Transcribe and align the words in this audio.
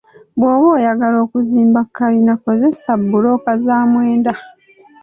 Bwoba 0.37 0.65
oyagala 0.77 1.17
okuzimba 1.25 1.79
kkalina 1.87 2.33
kozesa 2.43 2.89
bbulooka 2.99 3.51
za 3.65 3.77
mwenda. 3.91 4.33